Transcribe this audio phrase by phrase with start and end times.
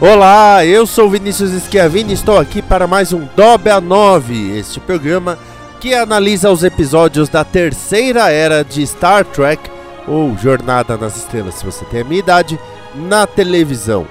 [0.00, 5.38] Olá, eu sou Vinícius Schiavini e estou aqui para mais um Dobra 9, este programa
[5.78, 9.70] que analisa os episódios da terceira era de Star Trek,
[10.08, 12.58] ou Jornada nas Estrelas, se você tem a minha idade,
[12.94, 14.06] na televisão.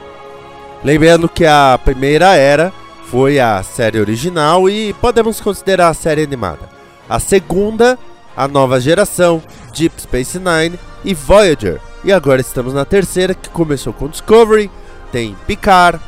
[0.83, 2.71] Lembrando que a primeira era
[3.06, 6.69] foi a série original e podemos considerar a série animada.
[7.09, 7.97] A segunda,
[8.38, 9.41] a nova geração,
[9.75, 11.81] Deep Space Nine e Voyager.
[12.03, 14.69] E agora estamos na terceira, que começou com Discovery,
[15.12, 16.00] tem Picard,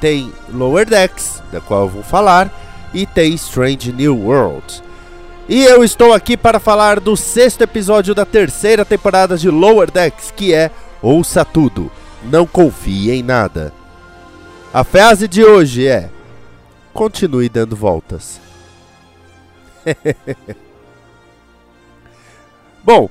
[0.00, 2.50] tem Lower Decks, da qual eu vou falar,
[2.92, 4.82] e tem Strange New Worlds.
[5.48, 10.32] E eu estou aqui para falar do sexto episódio da terceira temporada de Lower Decks,
[10.34, 10.70] que é
[11.00, 11.90] Ouça Tudo,
[12.24, 13.72] Não Confie em Nada.
[14.72, 16.08] A frase de hoje é:
[16.94, 18.40] Continue dando voltas.
[22.84, 23.10] Bom,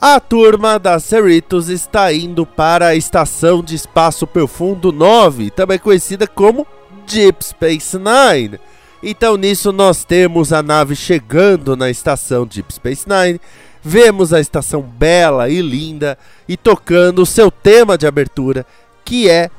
[0.00, 6.26] a turma da Cerritos está indo para a Estação de Espaço Profundo 9, também conhecida
[6.26, 6.66] como
[7.06, 8.58] Deep Space Nine.
[9.02, 13.38] Então nisso nós temos a nave chegando na estação Deep Space Nine,
[13.82, 16.16] vemos a estação bela e linda
[16.48, 18.64] e tocando o seu tema de abertura,
[19.04, 19.50] que é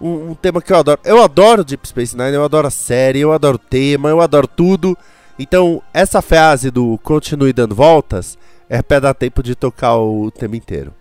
[0.00, 1.00] um, um, tema que eu adoro.
[1.04, 4.46] Eu adoro Deep Space Nine, eu adoro a série, eu adoro o tema, eu adoro
[4.46, 4.96] tudo.
[5.36, 10.56] Então essa frase do continue dando voltas é para dar tempo de tocar o tema
[10.56, 10.94] inteiro.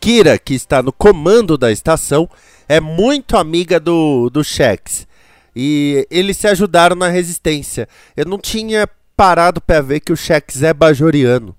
[0.00, 2.28] Kira, que está no comando da estação,
[2.68, 5.06] é muito amiga do, do Shex.
[5.54, 7.88] E eles se ajudaram na resistência.
[8.16, 11.54] Eu não tinha parado para ver que o Shex é bajoriano.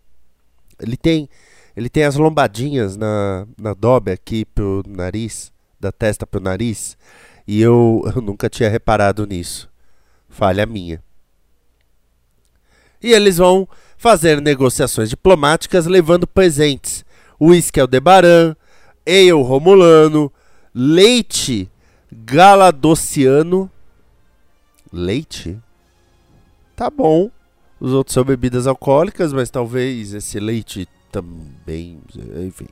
[0.80, 1.30] Ele tem,
[1.76, 6.98] ele tem as lombadinhas na, na dobe aqui pro nariz, da testa pro nariz.
[7.48, 9.70] E eu, eu nunca tinha reparado nisso.
[10.30, 11.02] Falha minha.
[13.06, 17.06] E eles vão fazer negociações diplomáticas levando presentes:
[17.40, 18.56] uísque Aldebaran,
[19.08, 20.34] ale romulano,
[20.74, 21.70] leite
[22.12, 23.70] galadociano.
[24.92, 25.56] Leite?
[26.76, 27.30] Tá bom.
[27.80, 32.02] Os outros são bebidas alcoólicas, mas talvez esse leite também,
[32.44, 32.68] enfim.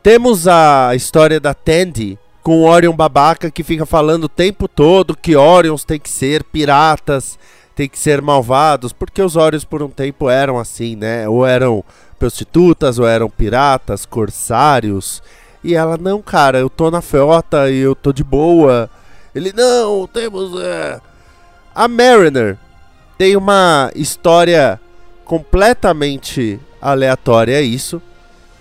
[0.00, 5.34] Temos a história da Tandy com Orion babaca que fica falando o tempo todo que
[5.34, 7.36] Orions tem que ser piratas
[7.74, 11.28] tem que ser malvados, porque os Órios por um tempo eram assim, né?
[11.28, 11.84] Ou eram
[12.18, 15.22] prostitutas, ou eram piratas, corsários.
[15.62, 18.88] E ela, não, cara, eu tô na frota e eu tô de boa.
[19.34, 20.60] Ele, não, temos.
[20.62, 21.00] É...
[21.74, 22.56] A Mariner
[23.18, 24.80] tem uma história
[25.24, 28.00] completamente aleatória, isso,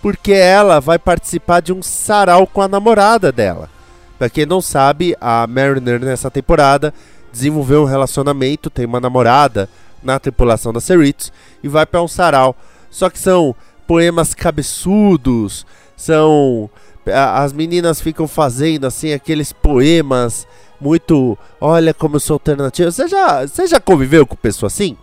[0.02, 3.70] porque ela vai participar de um sarau com a namorada dela.
[4.18, 6.94] Pra quem não sabe, a Mariner nessa temporada
[7.34, 9.68] desenvolveu um relacionamento, tem uma namorada
[10.04, 11.34] na tripulação da Cerritos
[11.64, 12.56] e vai para um sarau.
[12.92, 13.56] Só que são
[13.88, 15.66] poemas cabeçudos,
[15.98, 16.70] são
[17.12, 20.48] as meninas ficam fazendo assim aqueles poemas
[20.80, 22.92] muito, olha como eu sou alternativo.
[22.92, 24.96] Você já, você já conviveu com pessoa assim?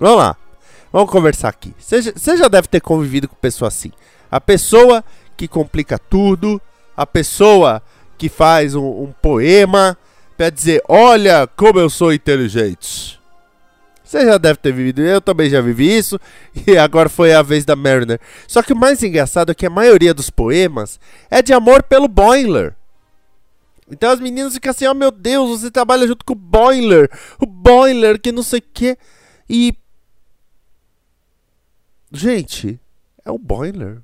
[0.00, 0.36] Vamos lá.
[0.92, 1.74] Vamos conversar aqui.
[1.78, 3.92] Você já, você já deve ter convivido com pessoa assim.
[4.30, 5.04] A pessoa
[5.36, 6.60] que complica tudo,
[6.96, 7.82] a pessoa
[8.18, 9.96] que faz um, um poema
[10.36, 13.16] para dizer: Olha como eu sou inteligente.
[14.04, 16.20] Você já deve ter vivido, eu também já vivi isso,
[16.64, 18.20] e agora foi a vez da Mariner.
[18.46, 22.06] Só que o mais engraçado é que a maioria dos poemas é de amor pelo
[22.06, 22.76] Boiler.
[23.90, 27.10] Então as meninas ficam assim: Oh meu Deus, você trabalha junto com o Boiler,
[27.40, 28.96] o Boiler que não sei o que.
[29.48, 29.74] E.
[32.12, 32.78] Gente,
[33.24, 33.98] é o Boiler.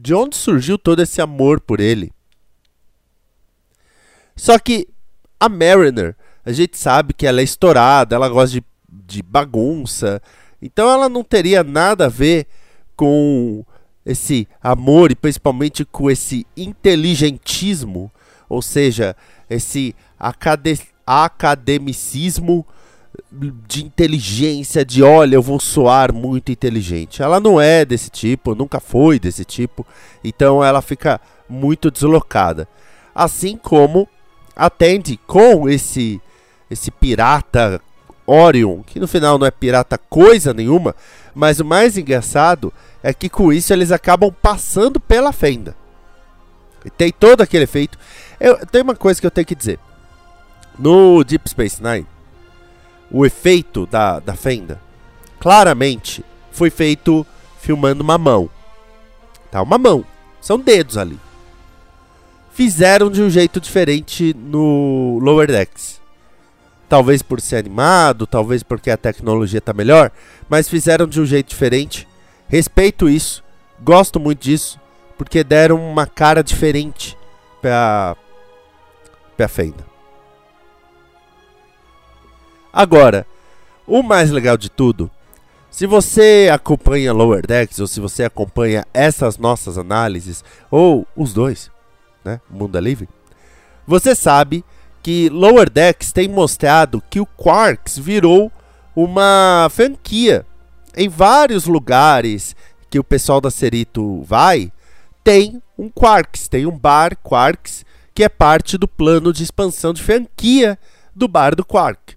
[0.00, 2.12] De onde surgiu todo esse amor por ele?
[4.36, 4.88] Só que
[5.40, 10.20] a Mariner, a gente sabe que ela é estourada, ela gosta de, de bagunça.
[10.60, 12.46] Então ela não teria nada a ver
[12.96, 13.64] com
[14.04, 18.10] esse amor e principalmente com esse inteligentismo,
[18.48, 19.14] ou seja,
[19.48, 22.66] esse acade academicismo
[23.66, 27.22] de inteligência, de olha, eu vou soar muito inteligente.
[27.22, 29.86] Ela não é desse tipo, nunca foi desse tipo,
[30.22, 32.68] então ela fica muito deslocada.
[33.14, 34.08] Assim como
[34.58, 36.20] atende com esse
[36.70, 37.80] esse pirata
[38.26, 40.94] Orion, que no final não é pirata coisa nenhuma,
[41.34, 42.70] mas o mais engraçado
[43.02, 45.74] é que com isso eles acabam passando pela fenda.
[46.84, 47.98] E tem todo aquele efeito.
[48.38, 49.78] Eu, tem uma coisa que eu tenho que dizer.
[50.78, 52.06] No Deep Space Nine,
[53.10, 54.80] o efeito da, da fenda
[55.40, 56.22] claramente
[56.52, 57.26] foi feito
[57.58, 58.50] filmando uma mão.
[59.50, 60.04] Tá, uma mão.
[60.40, 61.18] São dedos ali.
[62.58, 66.00] Fizeram de um jeito diferente no Lower Decks.
[66.88, 70.10] Talvez por ser animado, talvez porque a tecnologia tá melhor,
[70.48, 72.08] mas fizeram de um jeito diferente.
[72.48, 73.44] Respeito isso,
[73.80, 74.80] gosto muito disso,
[75.16, 77.16] porque deram uma cara diferente
[77.62, 78.16] pra,
[79.36, 79.86] pra fenda.
[82.72, 83.24] Agora,
[83.86, 85.08] o mais legal de tudo,
[85.70, 91.70] se você acompanha Lower Decks ou se você acompanha essas nossas análises, ou os dois,
[92.24, 93.08] né, Mundo é Livre,
[93.86, 94.64] você sabe
[95.02, 98.52] que Lower Decks tem mostrado que o Quarks virou
[98.94, 100.44] uma franquia.
[100.96, 102.56] Em vários lugares
[102.90, 104.72] que o pessoal da Cerito vai,
[105.22, 107.84] tem um Quarks, tem um bar Quarks,
[108.14, 110.78] que é parte do plano de expansão de franquia
[111.14, 112.16] do bar do Quark.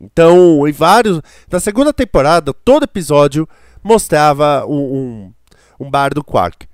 [0.00, 1.20] Então, em vários.
[1.50, 3.48] Na segunda temporada, todo episódio
[3.82, 5.32] mostrava um,
[5.78, 6.66] um, um bar do Quark.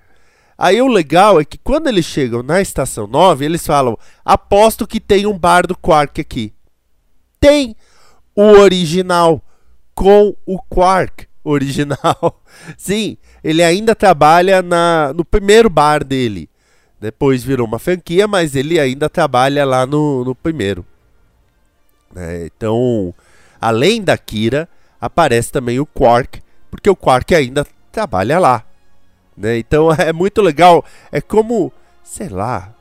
[0.57, 5.01] Aí o legal é que quando eles chegam na estação 9, eles falam: aposto que
[5.01, 6.53] tem um bar do Quark aqui.
[7.41, 7.75] Tem
[8.35, 9.43] o original
[9.95, 12.43] com o Quark original.
[12.77, 16.49] Sim, ele ainda trabalha na, no primeiro bar dele.
[17.01, 20.87] Depois virou uma franquia, mas ele ainda trabalha lá no, no primeiro.
[22.15, 23.13] É, então,
[23.61, 24.69] além da Kira,
[25.01, 26.41] aparece também o Quark,
[26.71, 28.65] porque o Quark ainda trabalha lá.
[29.37, 29.59] Né?
[29.59, 30.85] Então é muito legal.
[31.11, 31.73] É como,
[32.03, 32.73] sei lá,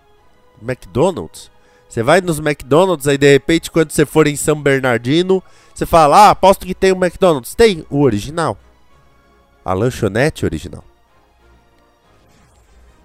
[0.62, 1.50] McDonald's.
[1.88, 5.44] Você vai nos McDonald's, aí de repente, quando você for em São Bernardino,
[5.74, 7.54] você fala: Ah, aposto que tem o um McDonald's.
[7.54, 8.58] Tem o original.
[9.64, 10.84] A lanchonete original.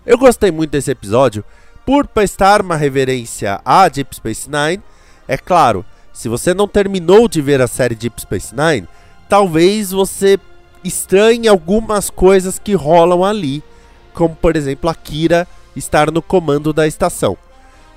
[0.06, 1.44] Eu gostei muito desse episódio
[1.84, 4.82] por prestar uma reverência a Deep Space Nine.
[5.26, 8.88] É claro, se você não terminou de ver a série Deep Space Nine,
[9.28, 10.38] talvez você
[10.86, 13.62] estranhe algumas coisas que rolam ali,
[14.14, 17.36] como por exemplo a Kira estar no comando da estação.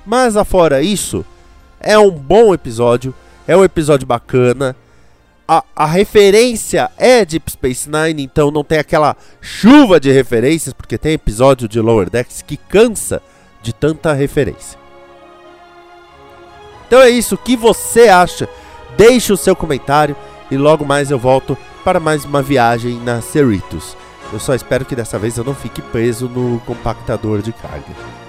[0.05, 1.25] Mas afora isso,
[1.79, 3.13] é um bom episódio,
[3.47, 4.75] é um episódio bacana.
[5.47, 10.97] A, a referência é Deep Space Nine, então não tem aquela chuva de referências, porque
[10.97, 13.21] tem episódio de Lower Decks que cansa
[13.61, 14.77] de tanta referência.
[16.87, 18.47] Então é isso, o que você acha?
[18.97, 20.15] Deixe o seu comentário
[20.51, 23.95] e logo mais eu volto para mais uma viagem na Cerritos.
[24.31, 28.28] Eu só espero que dessa vez eu não fique preso no compactador de carga.